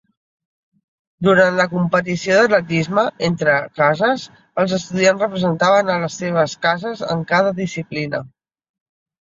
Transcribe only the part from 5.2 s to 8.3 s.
representaven a les seves cases en cada disciplina.